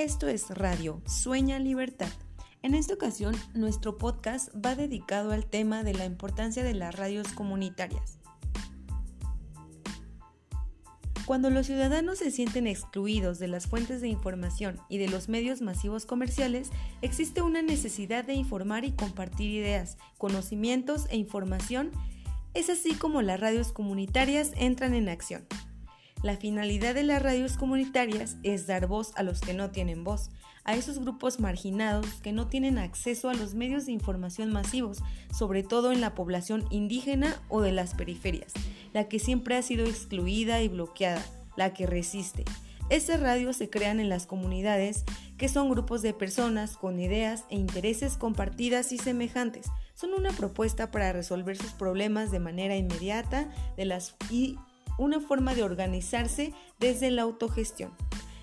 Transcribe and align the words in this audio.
Esto 0.00 0.28
es 0.28 0.48
Radio 0.48 1.02
Sueña 1.04 1.58
Libertad. 1.58 2.08
En 2.62 2.74
esta 2.74 2.94
ocasión, 2.94 3.36
nuestro 3.52 3.98
podcast 3.98 4.48
va 4.56 4.74
dedicado 4.74 5.32
al 5.32 5.44
tema 5.44 5.84
de 5.84 5.92
la 5.92 6.06
importancia 6.06 6.64
de 6.64 6.72
las 6.72 6.94
radios 6.94 7.28
comunitarias. 7.34 8.18
Cuando 11.26 11.50
los 11.50 11.66
ciudadanos 11.66 12.16
se 12.16 12.30
sienten 12.30 12.66
excluidos 12.66 13.38
de 13.38 13.48
las 13.48 13.66
fuentes 13.66 14.00
de 14.00 14.08
información 14.08 14.80
y 14.88 14.96
de 14.96 15.08
los 15.08 15.28
medios 15.28 15.60
masivos 15.60 16.06
comerciales, 16.06 16.70
existe 17.02 17.42
una 17.42 17.60
necesidad 17.60 18.24
de 18.24 18.32
informar 18.32 18.86
y 18.86 18.92
compartir 18.92 19.50
ideas, 19.50 19.98
conocimientos 20.16 21.08
e 21.10 21.18
información. 21.18 21.90
Es 22.54 22.70
así 22.70 22.94
como 22.94 23.20
las 23.20 23.38
radios 23.38 23.70
comunitarias 23.70 24.52
entran 24.56 24.94
en 24.94 25.10
acción. 25.10 25.46
La 26.22 26.36
finalidad 26.36 26.94
de 26.94 27.02
las 27.02 27.22
radios 27.22 27.56
comunitarias 27.56 28.36
es 28.42 28.66
dar 28.66 28.86
voz 28.86 29.12
a 29.16 29.22
los 29.22 29.40
que 29.40 29.54
no 29.54 29.70
tienen 29.70 30.04
voz, 30.04 30.30
a 30.64 30.74
esos 30.74 30.98
grupos 30.98 31.40
marginados 31.40 32.06
que 32.22 32.32
no 32.32 32.46
tienen 32.46 32.76
acceso 32.76 33.30
a 33.30 33.34
los 33.34 33.54
medios 33.54 33.86
de 33.86 33.92
información 33.92 34.52
masivos, 34.52 35.02
sobre 35.32 35.62
todo 35.62 35.92
en 35.92 36.02
la 36.02 36.14
población 36.14 36.66
indígena 36.70 37.40
o 37.48 37.62
de 37.62 37.72
las 37.72 37.94
periferias, 37.94 38.52
la 38.92 39.08
que 39.08 39.18
siempre 39.18 39.56
ha 39.56 39.62
sido 39.62 39.86
excluida 39.86 40.60
y 40.60 40.68
bloqueada, 40.68 41.24
la 41.56 41.72
que 41.72 41.86
resiste. 41.86 42.44
Esas 42.90 43.20
radios 43.20 43.56
se 43.56 43.70
crean 43.70 43.98
en 43.98 44.10
las 44.10 44.26
comunidades, 44.26 45.04
que 45.38 45.48
son 45.48 45.70
grupos 45.70 46.02
de 46.02 46.12
personas 46.12 46.76
con 46.76 47.00
ideas 47.00 47.44
e 47.48 47.56
intereses 47.56 48.18
compartidas 48.18 48.92
y 48.92 48.98
semejantes. 48.98 49.68
Son 49.94 50.12
una 50.12 50.32
propuesta 50.32 50.90
para 50.90 51.12
resolver 51.12 51.56
sus 51.56 51.70
problemas 51.70 52.30
de 52.30 52.40
manera 52.40 52.76
inmediata 52.76 53.48
de 53.76 53.84
las, 53.86 54.16
y 54.28 54.58
una 55.00 55.20
forma 55.20 55.54
de 55.54 55.62
organizarse 55.62 56.52
desde 56.78 57.10
la 57.10 57.22
autogestión. 57.22 57.92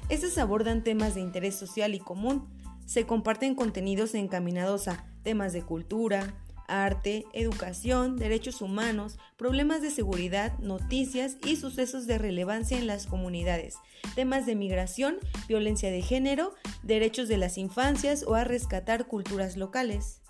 Estas 0.09 0.37
abordan 0.37 0.83
temas 0.83 1.15
de 1.15 1.21
interés 1.21 1.55
social 1.55 1.93
y 1.93 1.99
común, 1.99 2.47
se 2.85 3.05
comparten 3.05 3.55
contenidos 3.55 4.15
encaminados 4.15 4.87
a 4.87 5.05
temas 5.23 5.53
de 5.53 5.61
cultura, 5.61 6.33
arte, 6.67 7.25
educación, 7.33 8.17
derechos 8.17 8.61
humanos, 8.61 9.19
problemas 9.37 9.81
de 9.81 9.91
seguridad, 9.91 10.57
noticias 10.59 11.37
y 11.45 11.57
sucesos 11.57 12.07
de 12.07 12.17
relevancia 12.17 12.77
en 12.77 12.87
las 12.87 13.07
comunidades, 13.07 13.75
temas 14.15 14.45
de 14.45 14.55
migración, 14.55 15.17
violencia 15.47 15.91
de 15.91 16.01
género, 16.01 16.55
derechos 16.83 17.27
de 17.27 17.37
las 17.37 17.57
infancias 17.57 18.23
o 18.27 18.35
a 18.35 18.43
rescatar 18.43 19.07
culturas 19.07 19.57
locales. 19.57 20.21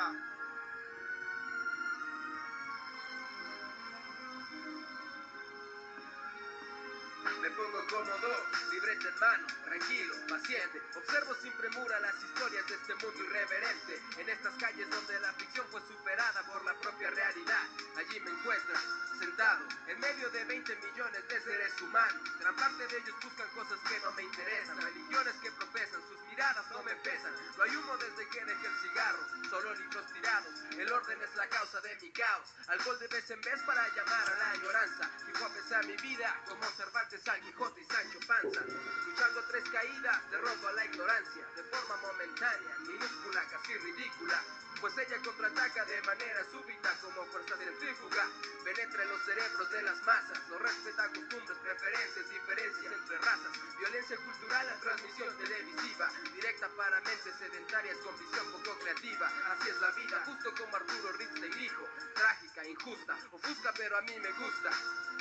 Me 0.00 0.06
pongo 7.50 7.86
cómodo, 7.86 8.46
libreta 8.72 9.08
en 9.08 9.18
mano, 9.18 9.46
tranquilo, 9.64 10.14
paciente. 10.26 10.80
Observo 10.96 11.34
sin 11.42 11.52
premura 11.52 12.00
las 12.00 12.14
historias 12.14 12.66
de 12.66 12.76
este 12.76 12.94
mundo 12.94 13.24
irreverente. 13.24 14.02
En 14.16 14.30
estas 14.30 14.54
calles 14.54 14.88
donde 14.88 15.20
la 15.20 15.34
ficción 15.34 15.66
fue 15.70 15.82
superada 15.82 16.42
por 16.44 16.64
la 16.64 16.72
propia 16.80 17.10
realidad. 17.10 17.68
Allí 17.98 18.20
me 18.20 18.30
encuentras, 18.30 18.82
sentado, 19.18 19.68
en 19.86 20.00
medio 20.00 20.30
de 20.30 20.46
20 20.46 20.76
millones 20.76 21.28
de 21.28 21.42
seres 21.42 21.78
humanos. 21.82 22.22
Gran 22.40 22.56
parte 22.56 22.86
de 22.86 22.96
ellos 22.96 23.14
buscan 23.22 23.50
cosas 23.50 23.78
que 23.86 24.00
no 24.00 24.12
me 24.12 24.22
interesan. 24.22 24.80
Religiones 24.80 25.34
que 25.42 25.52
profesan 25.52 26.00
sus 26.08 26.29
no 26.40 26.82
me 26.82 26.94
pesan. 26.96 27.32
No 27.56 27.62
hay 27.64 27.76
humo 27.76 27.96
desde 27.98 28.26
que 28.28 28.44
dejé 28.44 28.66
el 28.66 28.80
cigarro, 28.80 29.20
solo 29.50 29.74
libros 29.74 30.06
tirados. 30.12 30.54
El 30.70 30.90
orden 30.90 31.20
es 31.20 31.36
la 31.36 31.46
causa 31.48 31.80
de 31.82 31.94
mi 32.00 32.10
caos. 32.12 32.48
Alcohol 32.68 32.98
de 32.98 33.08
vez 33.08 33.30
en 33.30 33.40
vez 33.42 33.60
para 33.66 33.86
llamar 33.94 34.30
a 34.30 34.38
la 34.38 34.50
añoranza. 34.52 35.10
Fijo 35.26 35.44
a 35.44 35.48
pesar 35.50 35.84
mi 35.84 35.96
vida 35.96 36.40
como 36.48 36.64
Cervantes, 36.70 37.20
San 37.22 37.40
Quijote 37.42 37.82
y 37.82 37.84
Sancho 37.84 38.18
Panza. 38.26 38.60
Luchando 39.06 39.44
tres 39.48 39.64
caídas, 39.70 40.30
derroto 40.30 40.68
a 40.68 40.72
la 40.72 40.84
ignorancia 40.86 41.46
de 41.56 41.64
forma 41.64 41.96
momentánea, 41.96 42.78
minúscula, 42.86 43.44
casi 43.50 43.74
ridícula 43.74 44.42
pues 44.80 44.96
ella 44.96 45.18
contraataca 45.22 45.84
de 45.84 46.02
manera 46.02 46.44
súbita 46.50 46.96
como 47.02 47.24
fuerza 47.26 47.56
centrífuga. 47.56 48.28
Penetra 48.64 49.02
en 49.02 49.08
los 49.10 49.22
cerebros 49.24 49.70
de 49.70 49.82
las 49.82 50.02
masas, 50.02 50.40
no 50.48 50.58
respeta 50.58 51.08
costumbres, 51.08 51.58
preferencias, 51.58 52.30
diferencias 52.30 52.92
entre 52.92 53.18
razas. 53.18 53.52
Violencia 53.78 54.16
cultural, 54.16 54.80
transmisión 54.80 55.36
televisiva, 55.36 56.10
directa 56.34 56.68
para 56.76 57.00
mentes 57.00 57.34
sedentarias 57.36 57.96
con 57.98 58.18
visión 58.18 58.52
poco 58.52 58.78
creativa. 58.80 59.28
Así 59.52 59.68
es 59.68 59.80
la 59.80 59.90
vida, 59.92 60.22
justo 60.24 60.54
como 60.56 60.76
Arturo 60.76 61.12
Ritz 61.12 61.40
dijo, 61.58 61.84
trágica, 62.14 62.64
injusta, 62.64 63.16
ofusca 63.32 63.72
pero 63.76 63.98
a 63.98 64.02
mí 64.02 64.16
me 64.18 64.32
gusta. 64.32 64.70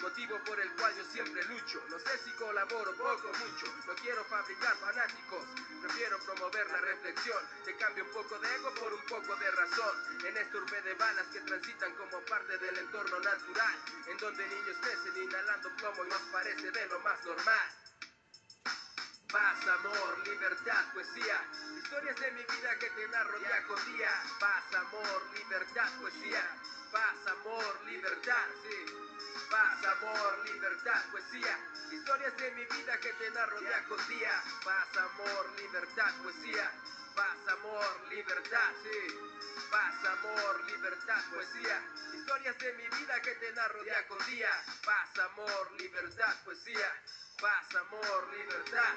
Motivo 0.02 0.40
por 0.46 0.58
el 0.60 0.72
cual 0.76 0.96
yo 0.96 1.04
siempre 1.12 1.44
lucho, 1.44 1.84
no 1.90 2.00
sé 2.00 2.18
si 2.24 2.32
colaboro 2.32 2.96
poco 2.96 3.30
o 3.30 3.34
mucho, 3.34 3.66
no 3.86 3.94
quiero 3.96 4.24
fabricar 4.26 4.76
fanáticos, 4.78 5.46
prefiero 5.82 6.18
promover 6.20 6.70
la 6.72 6.78
reflexión, 6.78 7.44
que 7.66 7.76
cambie 7.76 8.04
un 8.04 8.12
poco 8.12 8.40
de 8.40 8.56
ego 8.56 8.74
por 8.76 8.94
un 8.94 9.06
poco 9.08 9.36
de 9.36 9.52
razón 9.52 10.26
en 10.26 10.38
esta 10.38 10.58
urbe 10.58 10.82
de 10.84 10.94
balas 10.94 11.28
que 11.28 11.42
transitan 11.42 11.94
como 11.96 12.22
parte 12.26 12.58
del 12.58 12.78
entorno 12.78 13.20
natural, 13.20 13.76
en 14.08 14.18
donde 14.18 14.48
niños 14.48 14.78
crecen 14.82 15.24
inhalando 15.24 15.76
plomo 15.76 16.06
y 16.06 16.10
nos 16.10 16.22
parece 16.32 16.72
de 16.72 16.88
lo 16.88 17.00
más 17.02 17.26
normal. 17.26 17.70
Paz, 19.32 19.68
amor, 19.68 20.28
libertad, 20.28 20.94
poesía, 20.94 21.46
historias 21.78 22.16
de 22.16 22.32
mi 22.32 22.42
vida 22.42 22.80
que 22.80 22.90
te 22.90 23.08
narro 23.10 23.38
día 23.38 23.64
con 23.68 23.86
día. 23.94 24.10
Paz, 24.40 24.64
amor, 24.76 25.24
libertad, 25.36 25.90
poesía, 26.00 26.58
paz, 26.92 27.28
amor, 27.28 27.82
libertad, 27.86 28.48
sí. 28.64 29.19
Paz, 29.50 29.84
amor, 29.84 30.46
libertad, 30.46 31.04
poesía, 31.10 31.58
historias 31.92 32.38
de 32.38 32.52
mi 32.52 32.66
vida 32.66 33.00
que 33.00 33.12
te 33.14 33.32
narro 33.32 33.60
día 33.60 33.84
con 33.88 34.08
día. 34.08 34.44
Paz, 34.64 34.98
amor, 34.98 35.50
libertad, 35.58 36.14
poesía, 36.22 36.72
paz, 37.16 37.38
amor, 37.48 38.08
libertad, 38.10 38.72
sí. 38.84 39.18
Paz, 39.72 40.06
amor, 40.06 40.64
libertad, 40.66 41.24
poesía. 41.34 41.82
Historias 42.14 42.60
de 42.60 42.74
mi 42.74 42.88
vida 42.90 43.22
que 43.22 43.32
te 43.32 43.52
narro 43.54 43.84
día 43.84 44.08
con 44.08 44.24
día. 44.28 44.52
Paz, 44.86 45.18
amor, 45.18 45.72
libertad, 45.80 46.36
poesía. 46.46 46.94
Paz, 47.42 47.76
amor, 47.76 48.28
libertad. 48.32 48.94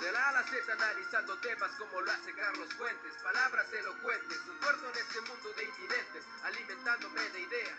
De 0.00 0.10
la 0.10 0.24
A 0.24 0.28
a 0.30 0.32
la 0.32 0.42
Z 0.42 0.72
analizando 0.72 1.38
temas 1.38 1.70
como 1.78 2.00
lo 2.00 2.10
hace 2.10 2.34
Carlos 2.34 2.74
Fuentes. 2.74 3.14
Palabras 3.22 3.72
elocuentes, 3.72 4.38
un 4.48 4.58
tuerto 4.58 4.90
en 4.90 4.98
este 4.98 5.20
mundo 5.20 5.52
de 5.52 5.64
incidentes, 5.64 6.24
alimentándome 6.42 7.30
de 7.30 7.40
ideas 7.40 7.78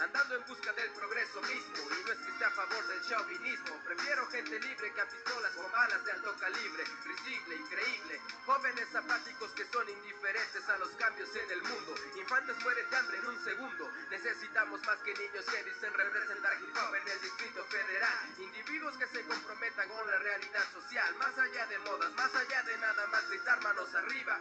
andando 0.00 0.29
en 0.34 0.46
busca 0.46 0.72
del 0.72 0.90
progreso 0.90 1.42
mismo. 1.42 1.76
Y 1.90 2.04
no 2.04 2.12
es 2.12 2.18
que 2.18 2.30
esté 2.30 2.44
a 2.44 2.50
favor 2.50 2.86
del 2.86 3.02
chauvinismo, 3.08 3.80
prefiero 3.84 4.26
gente 4.28 4.60
libre 4.60 4.92
que 4.92 5.00
a 5.00 5.08
pistolas 5.08 5.56
o 5.56 5.68
balas 5.70 6.04
de 6.04 6.12
alto 6.12 6.36
calibre. 6.38 6.84
Risible, 7.04 7.56
increíble, 7.56 8.20
jóvenes 8.46 8.94
apáticos 8.94 9.50
que 9.52 9.64
son 9.66 9.88
indiferentes 9.88 10.68
a 10.68 10.78
los 10.78 10.90
cambios 10.90 11.34
en 11.34 11.50
el 11.50 11.62
mundo. 11.62 11.94
Infantes 12.16 12.56
mueren 12.62 12.90
de 12.90 12.96
hambre 12.96 13.18
en 13.18 13.26
un 13.26 13.44
segundo. 13.44 13.90
Necesitamos 14.10 14.80
más 14.84 14.98
que 14.98 15.14
niños 15.14 15.44
que 15.46 15.64
dicen 15.64 15.94
representar 15.94 16.62
hip 16.62 16.76
hop 16.76 16.94
en 16.94 17.08
el 17.08 17.20
Distrito 17.20 17.64
Federal. 17.64 18.34
Individuos 18.38 18.96
que 18.98 19.06
se 19.08 19.24
comprometan 19.24 19.88
con 19.88 20.06
la 20.10 20.18
realidad 20.18 20.64
social, 20.72 21.14
más 21.16 21.36
allá 21.38 21.66
de 21.66 21.78
modas, 21.80 22.12
más 22.12 22.34
allá 22.34 22.62
de 22.62 22.78
nada 22.78 23.06
más 23.08 23.28
gritar 23.28 23.62
manos 23.62 23.94
arriba. 23.94 24.38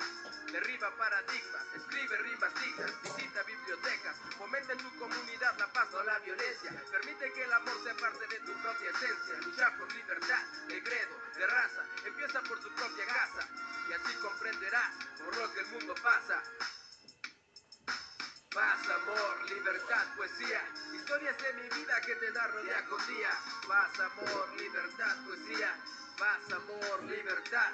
Derriba 0.51 0.89
paradigmas, 0.97 1.63
escribe 1.75 2.17
rimas 2.17 2.53
dignas, 2.61 2.91
visita 3.03 3.43
bibliotecas, 3.43 4.15
fomenta 4.37 4.73
en 4.73 4.79
tu 4.79 4.97
comunidad 4.97 5.57
la 5.59 5.67
paz, 5.67 5.78
no 5.85 6.03
la 6.03 6.19
violencia. 6.19 6.71
Permite 6.91 7.31
que 7.33 7.43
el 7.43 7.53
amor 7.53 7.83
sea 7.83 7.95
parte 7.95 8.27
de 8.27 8.39
tu 8.39 8.53
propia 8.61 8.89
esencia. 8.89 9.33
Luchar 9.45 9.77
por 9.77 9.93
libertad, 9.93 10.43
de 10.67 10.83
credo, 10.83 11.15
de 11.35 11.47
raza. 11.47 11.83
Empieza 12.05 12.41
por 12.41 12.59
tu 12.59 12.69
propia 12.75 13.05
casa 13.05 13.47
y 13.89 13.93
así 13.93 14.13
comprenderás 14.21 14.91
por 15.23 15.37
lo 15.37 15.53
que 15.53 15.59
el 15.61 15.67
mundo 15.67 15.95
pasa. 16.01 16.43
Paz, 18.53 18.89
amor, 18.89 19.49
libertad, 19.49 20.15
poesía, 20.17 20.61
historias 20.93 21.37
de 21.37 21.53
mi 21.53 21.69
vida 21.69 22.01
que 22.01 22.15
te 22.15 22.31
narro 22.31 22.63
día 22.63 22.85
con 22.85 23.07
día. 23.07 23.29
Paz, 23.67 23.99
amor, 23.99 24.49
libertad, 24.57 25.15
poesía, 25.25 25.75
paz, 26.17 26.53
amor, 26.53 27.03
libertad. 27.03 27.71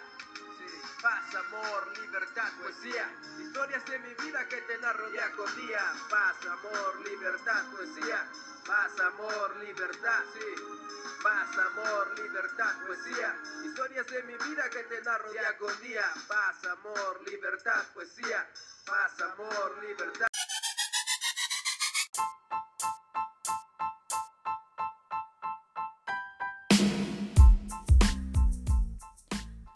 Paz, 1.06 1.36
amor, 1.36 2.00
libertad, 2.00 2.52
poesía. 2.60 3.08
Historias 3.38 3.86
de 3.86 4.00
mi 4.00 4.14
vida 4.26 4.44
que 4.48 4.58
te 4.62 4.76
narro 4.80 5.08
día 5.12 5.32
con 5.38 5.56
día. 5.56 5.80
Paz, 6.10 6.36
amor, 6.48 7.00
libertad, 7.08 7.64
poesía. 7.72 8.28
Paz, 8.66 9.00
amor, 9.02 9.56
libertad, 9.58 10.24
sí. 10.34 10.64
Paz, 11.22 11.58
amor, 11.60 12.20
libertad, 12.20 12.74
poesía. 12.88 13.36
Historias 13.64 14.08
de 14.08 14.24
mi 14.24 14.34
vida 14.50 14.68
que 14.72 14.84
te 14.86 15.00
narro 15.04 15.30
día 15.30 15.56
con 15.60 15.80
día. 15.84 16.12
Paz, 16.28 16.66
amor, 16.66 17.22
libertad, 17.30 17.84
poesía. 17.94 18.50
Paz, 18.88 19.22
amor, 19.22 19.78
libertad. 19.88 20.35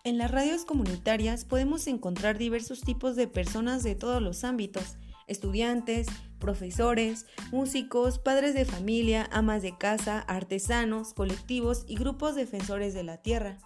En 0.09 0.17
las 0.17 0.31
radios 0.31 0.65
comunitarias 0.65 1.45
podemos 1.45 1.85
encontrar 1.85 2.39
diversos 2.39 2.81
tipos 2.81 3.15
de 3.15 3.27
personas 3.27 3.83
de 3.83 3.93
todos 3.93 4.23
los 4.23 4.43
ámbitos, 4.43 4.97
estudiantes, 5.27 6.07
profesores, 6.39 7.27
músicos, 7.51 8.17
padres 8.17 8.55
de 8.55 8.65
familia, 8.65 9.29
amas 9.31 9.61
de 9.61 9.77
casa, 9.77 10.21
artesanos, 10.21 11.13
colectivos 11.13 11.85
y 11.87 11.93
grupos 11.93 12.33
defensores 12.33 12.95
de 12.95 13.03
la 13.03 13.17
tierra. 13.17 13.59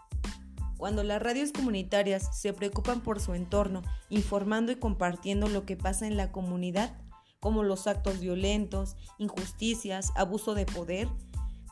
Cuando 0.75 1.03
las 1.03 1.21
radios 1.21 1.53
comunitarias 1.53 2.37
se 2.37 2.51
preocupan 2.51 2.99
por 2.99 3.21
su 3.21 3.35
entorno, 3.35 3.81
informando 4.09 4.73
y 4.73 4.75
compartiendo 4.75 5.47
lo 5.47 5.65
que 5.65 5.77
pasa 5.77 6.07
en 6.07 6.17
la 6.17 6.33
comunidad, 6.33 6.93
como 7.39 7.63
los 7.63 7.87
actos 7.87 8.19
violentos, 8.19 8.97
injusticias, 9.17 10.11
abuso 10.17 10.55
de 10.55 10.65
poder, 10.65 11.07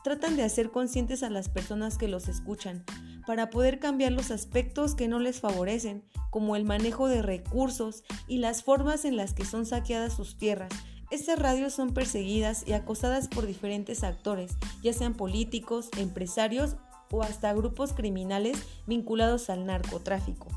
tratan 0.02 0.36
de 0.36 0.42
hacer 0.42 0.70
conscientes 0.70 1.22
a 1.22 1.30
las 1.30 1.48
personas 1.48 1.98
que 1.98 2.08
los 2.08 2.28
escuchan 2.28 2.84
para 3.26 3.50
poder 3.50 3.78
cambiar 3.78 4.12
los 4.12 4.30
aspectos 4.30 4.94
que 4.94 5.08
no 5.08 5.20
les 5.20 5.40
favorecen, 5.40 6.04
como 6.30 6.56
el 6.56 6.64
manejo 6.64 7.08
de 7.08 7.22
recursos 7.22 8.02
y 8.26 8.38
las 8.38 8.62
formas 8.62 9.04
en 9.04 9.16
las 9.16 9.32
que 9.32 9.44
son 9.44 9.66
saqueadas 9.66 10.14
sus 10.14 10.38
tierras. 10.38 10.72
Estas 11.10 11.38
radios 11.38 11.74
son 11.74 11.92
perseguidas 11.92 12.64
y 12.66 12.72
acosadas 12.72 13.28
por 13.28 13.46
diferentes 13.46 14.02
actores, 14.02 14.56
ya 14.82 14.92
sean 14.92 15.14
políticos, 15.14 15.90
empresarios 15.98 16.76
o 17.10 17.22
hasta 17.22 17.52
grupos 17.52 17.92
criminales 17.92 18.58
vinculados 18.86 19.50
al 19.50 19.66
narcotráfico. 19.66 20.48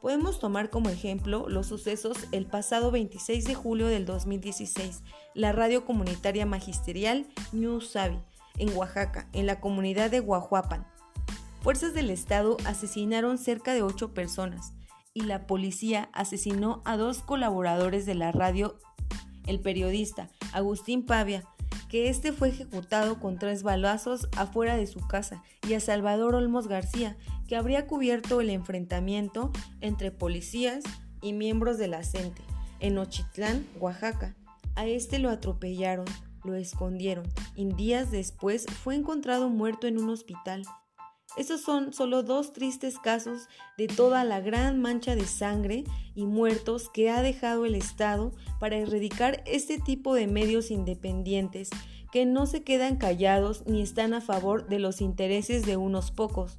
Podemos 0.00 0.40
tomar 0.40 0.68
como 0.70 0.88
ejemplo 0.88 1.48
los 1.48 1.68
sucesos 1.68 2.16
el 2.32 2.46
pasado 2.46 2.90
26 2.90 3.44
de 3.44 3.54
julio 3.54 3.86
del 3.86 4.04
2016, 4.04 5.02
la 5.34 5.52
radio 5.52 5.84
comunitaria 5.84 6.44
magisterial 6.44 7.28
New 7.52 7.80
Savi, 7.80 8.18
en 8.58 8.76
Oaxaca, 8.76 9.28
en 9.32 9.46
la 9.46 9.60
comunidad 9.60 10.10
de 10.10 10.20
Guajuapan. 10.20 10.86
Fuerzas 11.62 11.94
del 11.94 12.10
Estado 12.10 12.56
asesinaron 12.64 13.38
cerca 13.38 13.74
de 13.74 13.82
ocho 13.82 14.14
personas 14.14 14.72
y 15.14 15.22
la 15.22 15.46
policía 15.46 16.08
asesinó 16.12 16.82
a 16.84 16.96
dos 16.96 17.18
colaboradores 17.22 18.06
de 18.06 18.14
la 18.14 18.32
radio, 18.32 18.78
el 19.46 19.60
periodista 19.60 20.28
Agustín 20.52 21.04
Pavia, 21.04 21.44
que 21.88 22.08
este 22.08 22.32
fue 22.32 22.48
ejecutado 22.48 23.20
con 23.20 23.38
tres 23.38 23.62
balazos 23.62 24.28
afuera 24.36 24.76
de 24.76 24.86
su 24.86 25.06
casa, 25.06 25.42
y 25.68 25.74
a 25.74 25.80
Salvador 25.80 26.34
Olmos 26.34 26.66
García, 26.66 27.18
que 27.46 27.56
habría 27.56 27.86
cubierto 27.86 28.40
el 28.40 28.48
enfrentamiento 28.50 29.52
entre 29.80 30.10
policías 30.10 30.84
y 31.20 31.34
miembros 31.34 31.76
de 31.76 31.88
la 31.88 32.02
CENTE 32.02 32.42
en 32.80 32.98
Ochitlán, 32.98 33.66
Oaxaca. 33.78 34.34
A 34.74 34.86
este 34.86 35.18
lo 35.18 35.28
atropellaron, 35.28 36.06
lo 36.44 36.54
escondieron 36.54 37.26
y 37.56 37.66
días 37.72 38.10
después 38.10 38.66
fue 38.82 38.94
encontrado 38.94 39.48
muerto 39.48 39.86
en 39.86 39.98
un 39.98 40.10
hospital. 40.10 40.62
Esos 41.36 41.62
son 41.62 41.94
solo 41.94 42.22
dos 42.22 42.52
tristes 42.52 42.98
casos 42.98 43.48
de 43.78 43.86
toda 43.86 44.22
la 44.24 44.40
gran 44.40 44.80
mancha 44.80 45.16
de 45.16 45.24
sangre 45.24 45.84
y 46.14 46.26
muertos 46.26 46.90
que 46.90 47.10
ha 47.10 47.22
dejado 47.22 47.64
el 47.64 47.74
Estado 47.74 48.32
para 48.60 48.76
erradicar 48.76 49.42
este 49.46 49.78
tipo 49.78 50.14
de 50.14 50.26
medios 50.26 50.70
independientes 50.70 51.70
que 52.12 52.26
no 52.26 52.44
se 52.44 52.62
quedan 52.62 52.96
callados 52.96 53.64
ni 53.66 53.80
están 53.80 54.12
a 54.12 54.20
favor 54.20 54.68
de 54.68 54.78
los 54.78 55.00
intereses 55.00 55.64
de 55.64 55.78
unos 55.78 56.10
pocos. 56.10 56.58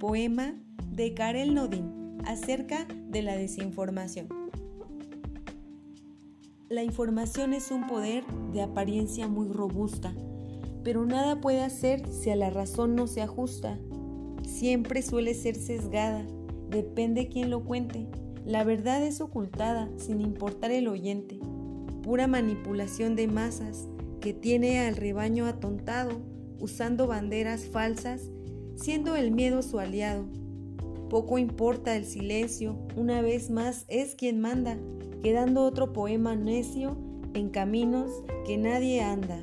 Poema 0.00 0.54
de 0.90 1.12
Karel 1.12 1.54
Nodin 1.54 2.16
acerca 2.24 2.86
de 3.10 3.20
la 3.20 3.36
desinformación. 3.36 4.28
La 6.70 6.82
información 6.82 7.52
es 7.52 7.70
un 7.70 7.86
poder 7.86 8.24
de 8.54 8.62
apariencia 8.62 9.28
muy 9.28 9.48
robusta, 9.48 10.14
pero 10.82 11.04
nada 11.04 11.42
puede 11.42 11.62
hacer 11.62 12.08
si 12.08 12.30
a 12.30 12.36
la 12.36 12.48
razón 12.48 12.96
no 12.96 13.06
se 13.08 13.20
ajusta. 13.20 13.78
Siempre 14.42 15.02
suele 15.02 15.34
ser 15.34 15.54
sesgada, 15.54 16.24
depende 16.70 17.28
quién 17.28 17.50
lo 17.50 17.62
cuente. 17.64 18.06
La 18.46 18.64
verdad 18.64 19.02
es 19.02 19.20
ocultada 19.20 19.90
sin 19.98 20.22
importar 20.22 20.70
el 20.70 20.88
oyente. 20.88 21.38
Pura 22.02 22.26
manipulación 22.26 23.16
de 23.16 23.28
masas 23.28 23.86
que 24.22 24.32
tiene 24.32 24.80
al 24.80 24.96
rebaño 24.96 25.44
atontado, 25.44 26.22
usando 26.58 27.06
banderas 27.06 27.66
falsas, 27.66 28.30
siendo 28.80 29.14
el 29.14 29.30
miedo 29.30 29.62
su 29.62 29.78
aliado. 29.78 30.26
Poco 31.10 31.38
importa 31.38 31.96
el 31.96 32.06
silencio, 32.06 32.78
una 32.96 33.20
vez 33.20 33.50
más 33.50 33.84
es 33.88 34.14
quien 34.14 34.40
manda, 34.40 34.78
quedando 35.22 35.64
otro 35.64 35.92
poema 35.92 36.34
necio 36.34 36.96
en 37.34 37.50
caminos 37.50 38.10
que 38.46 38.56
nadie 38.56 39.02
anda. 39.02 39.38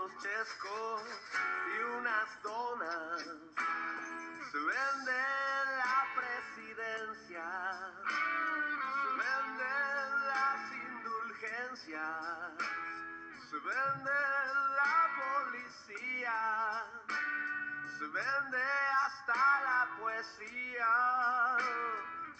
Y 0.00 1.82
unas 1.98 2.42
donas. 2.42 3.22
Se 4.50 4.58
vende 4.58 5.22
la 5.76 6.06
presidencia, 6.16 7.46
se 8.96 9.08
venden 9.20 10.26
las 10.26 10.72
indulgencias, 10.72 12.52
se 13.50 13.56
vende 13.56 14.20
la 14.80 14.96
policía, 15.20 16.38
se 17.98 18.06
vende 18.06 18.62
hasta 19.04 19.60
la 19.60 19.88
poesía. 19.98 20.90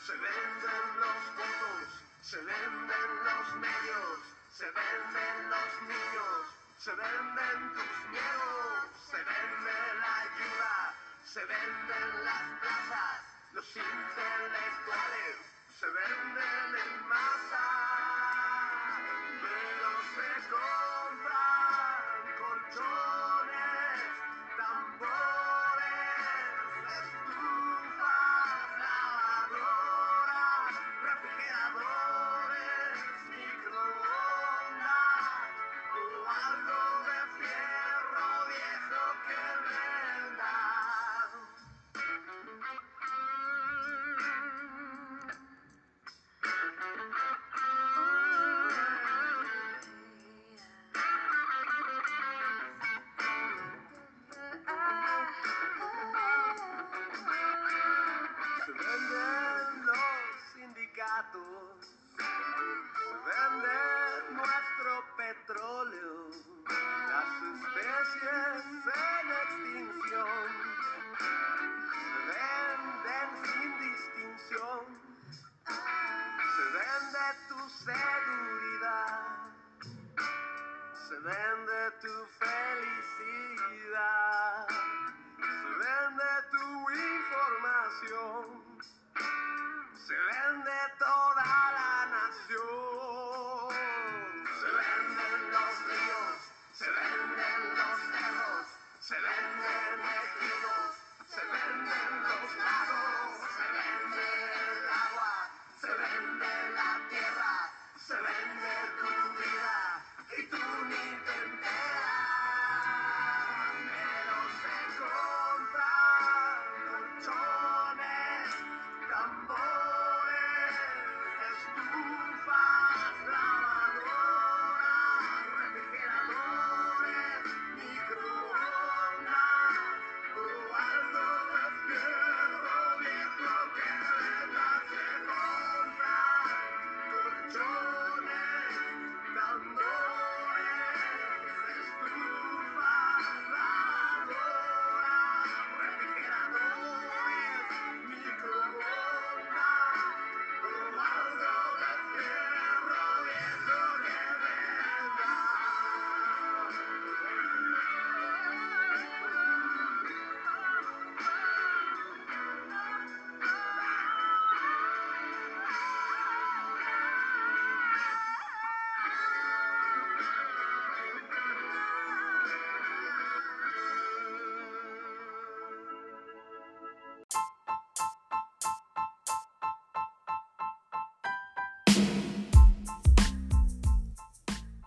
Se 0.07 0.13
venden 0.13 0.85
los 0.99 1.37
votos, 1.37 1.89
se 2.23 2.37
venden 2.39 3.25
los 3.25 3.55
medios, 3.57 4.19
se 4.51 4.65
venden 4.65 5.51
los 5.51 5.83
niños 5.83 6.50
se 6.81 6.91
venden 6.93 7.75
tus 7.75 8.11
miedos, 8.11 8.89
se 9.11 9.19
vende 9.19 9.95
la 10.01 10.17
ayuda, 10.17 10.95
se 11.27 11.45
venden 11.45 12.25
las 12.25 12.43
plazas, 12.59 13.21
los 13.53 13.67
intelectuales, 13.77 15.37
se 15.79 15.87
venden 15.87 16.81
en 16.81 17.07
masa, 17.07 17.80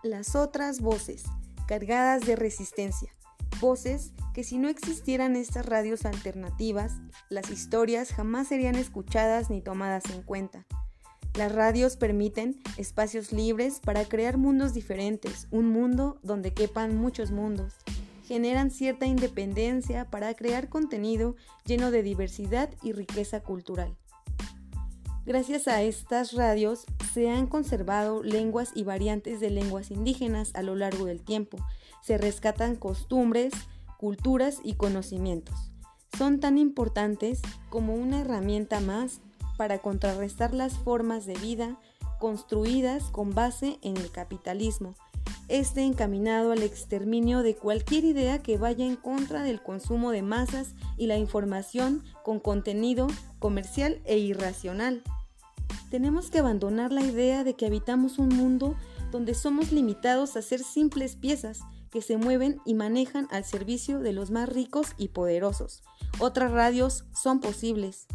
Las 0.03 0.36
otras 0.36 0.81
voces, 0.81 1.24
cargadas 1.65 2.25
de 2.25 2.36
resistencia. 2.36 3.10
Voces 3.62 4.12
que 4.33 4.43
si 4.43 4.57
no 4.57 4.67
existieran 4.67 5.38
estas 5.38 5.65
radios 5.65 6.05
alternativas, 6.05 6.91
las 7.29 7.50
historias 7.50 8.12
jamás 8.12 8.50
serían 8.50 8.75
escuchadas 8.75 9.50
ni 9.50 9.62
tomadas 9.62 10.03
en 10.10 10.22
cuenta. 10.22 10.65
Las 11.36 11.53
radios 11.53 11.95
permiten 11.95 12.62
espacios 12.75 13.31
libres 13.31 13.79
para 13.79 14.03
crear 14.03 14.38
mundos 14.38 14.74
diferentes, 14.74 15.48
un 15.51 15.69
mundo 15.69 16.19
donde 16.22 16.53
quepan 16.53 16.98
muchos 16.98 17.31
mundos. 17.31 17.75
Generan 18.25 18.72
cierta 18.72 19.05
independencia 19.05 20.12
para 20.12 20.33
crear 20.33 20.67
contenido 20.67 21.38
lleno 21.63 21.91
de 21.91 22.03
diversidad 22.03 22.69
y 22.81 22.91
riqueza 22.91 23.39
cultural. 23.39 23.95
Gracias 25.25 25.69
a 25.69 25.81
estas 25.81 26.33
radios 26.33 26.85
se 27.13 27.29
han 27.29 27.47
conservado 27.47 28.23
lenguas 28.23 28.71
y 28.75 28.83
variantes 28.83 29.39
de 29.39 29.51
lenguas 29.51 29.89
indígenas 29.89 30.51
a 30.53 30.63
lo 30.63 30.75
largo 30.75 31.05
del 31.05 31.21
tiempo. 31.21 31.57
Se 32.01 32.17
rescatan 32.17 32.75
costumbres, 32.75 33.53
culturas 33.97 34.59
y 34.65 34.73
conocimientos. 34.73 35.71
Son 36.17 36.41
tan 36.41 36.57
importantes 36.57 37.41
como 37.69 37.95
una 37.95 38.19
herramienta 38.19 38.81
más 38.81 39.21
para 39.57 39.79
contrarrestar 39.79 40.53
las 40.53 40.73
formas 40.73 41.25
de 41.25 41.35
vida 41.35 41.79
construidas 42.19 43.03
con 43.05 43.33
base 43.33 43.79
en 43.81 43.95
el 43.95 44.11
capitalismo, 44.11 44.95
este 45.47 45.83
encaminado 45.83 46.51
al 46.51 46.63
exterminio 46.63 47.43
de 47.43 47.55
cualquier 47.55 48.03
idea 48.05 48.39
que 48.39 48.57
vaya 48.57 48.85
en 48.85 48.95
contra 48.95 49.43
del 49.43 49.61
consumo 49.61 50.11
de 50.11 50.21
masas 50.21 50.73
y 50.97 51.07
la 51.07 51.17
información 51.17 52.03
con 52.23 52.39
contenido 52.39 53.07
comercial 53.39 54.01
e 54.05 54.17
irracional. 54.17 55.03
Tenemos 55.93 56.31
que 56.31 56.39
abandonar 56.39 56.91
la 56.91 57.03
idea 57.03 57.43
de 57.43 57.53
que 57.53 57.67
habitamos 57.67 58.17
un 58.17 58.29
mundo 58.29 58.75
donde 59.12 59.35
somos 59.35 59.71
limitados 59.71 60.35
a 60.35 60.41
ser 60.41 60.63
simples 60.63 61.15
piezas 61.15 61.59
que 61.91 62.01
se 62.01 62.17
mueven 62.17 62.59
y 62.65 62.73
manejan 62.73 63.27
al 63.29 63.45
servicio 63.45 64.00
de 64.00 64.12
los 64.12 64.31
más 64.31 64.50
ricos 64.50 64.88
y 64.97 65.09
poderosos. 65.09 65.83
Otras 66.17 66.50
radios 66.50 67.05
son 67.13 67.41
posibles. 67.41 68.07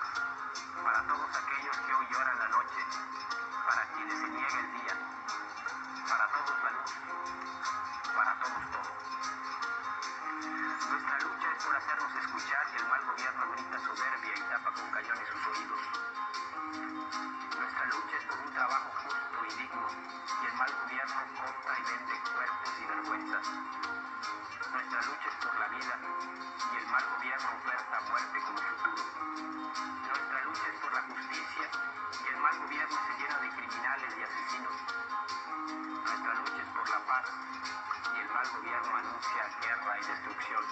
back. 0.00 0.27
y 37.24 38.20
el 38.20 38.28
mal 38.32 38.48
gobierno 38.48 38.96
anuncia 38.96 39.42
guerra 39.60 39.98
y 39.98 40.06
destrucción. 40.06 40.64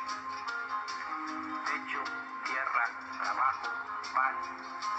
Techo, 1.67 2.05
tierra, 2.45 2.91
trabajo, 3.19 3.69
paz, 4.15 4.37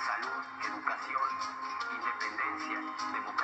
salud, 0.06 0.44
educación, 0.66 1.30
independencia, 1.96 2.80
democracia. 3.14 3.37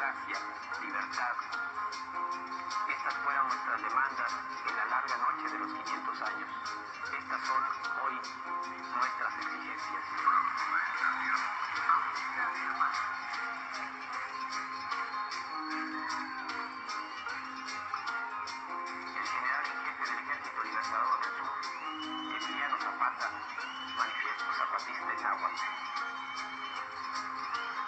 Manifiesto 23.14 24.54
Zapatista 24.58 25.14
en 25.14 25.26
Aguante. 25.26 25.62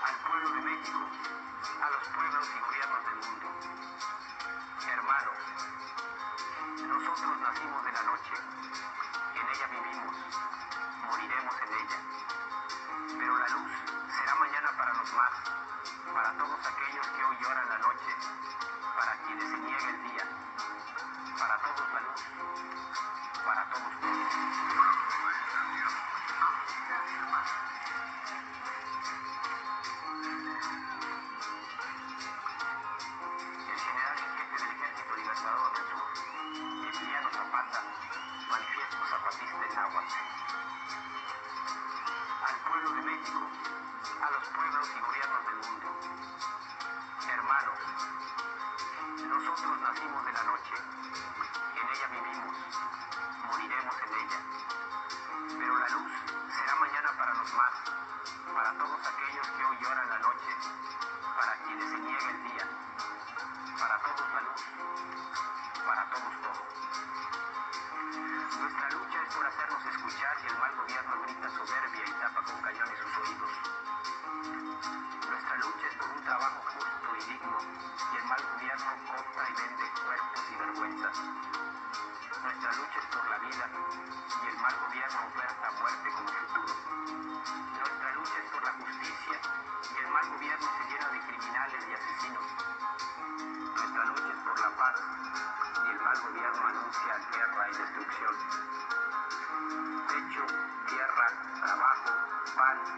Al 0.05 0.15
pueblo 0.27 0.49
de 0.49 0.61
México, 0.61 0.99
a 1.81 1.89
los 1.89 2.07
pueblos 2.09 2.49
y 2.55 2.59
gobiernos 2.59 3.05
del 3.05 3.15
mundo. 3.15 3.47
Hermano, 4.87 5.31
nosotros 6.87 7.37
nacimos 7.39 7.85
de 7.85 7.91
la 7.91 8.03
noche. 8.03 8.44